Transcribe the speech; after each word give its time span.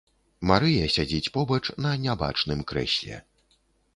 Марыя 0.51 0.85
сядзіць 0.95 1.31
побач 1.35 1.61
на 1.85 1.91
нябачным 2.05 2.63
крэсле. 2.71 3.21